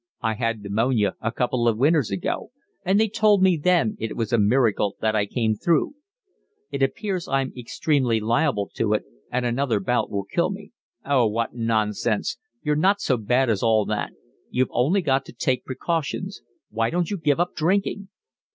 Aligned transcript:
"I 0.21 0.33
had 0.33 0.63
pneumonia 0.63 1.13
a 1.21 1.31
couple 1.31 1.67
of 1.67 1.77
winters 1.77 2.09
ago, 2.09 2.49
and 2.83 2.99
they 2.99 3.07
told 3.07 3.43
me 3.43 3.55
then 3.55 3.97
it 3.99 4.15
was 4.17 4.33
a 4.33 4.39
miracle 4.39 4.95
that 4.99 5.15
I 5.15 5.27
came 5.27 5.53
through. 5.53 5.93
It 6.71 6.81
appears 6.81 7.27
I'm 7.27 7.53
extremely 7.55 8.19
liable 8.19 8.67
to 8.77 8.93
it, 8.95 9.03
and 9.31 9.45
another 9.45 9.79
bout 9.79 10.09
will 10.09 10.23
kill 10.23 10.49
me." 10.49 10.71
"Oh, 11.05 11.27
what 11.27 11.53
nonsense! 11.53 12.39
You're 12.63 12.75
not 12.75 12.99
so 12.99 13.15
bad 13.15 13.47
as 13.47 13.61
all 13.61 13.85
that. 13.85 14.11
You've 14.49 14.71
only 14.71 15.03
got 15.03 15.23
to 15.25 15.33
take 15.33 15.65
precautions. 15.65 16.41
Why 16.71 16.89
don't 16.89 17.11
you 17.11 17.17
give 17.19 17.39
up 17.39 17.53
drinking?" 17.53 18.07